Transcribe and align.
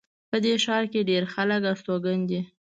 په 0.29 0.37
دې 0.43 0.53
ښار 0.63 0.83
کې 0.91 1.07
ډېر 1.09 1.23
خلک 1.33 1.61
استوګن 1.71 2.19
دي 2.29 2.41